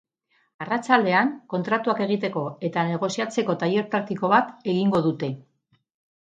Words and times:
Arratsaldean, 0.63 1.29
kontratuak 1.55 2.01
egiteko 2.07 2.43
eta 2.71 2.87
negoziatzeko 2.89 3.59
tailer 3.67 3.87
praktiko 3.95 4.35
bat 4.35 4.69
egingo 4.77 5.07
dute. 5.09 5.35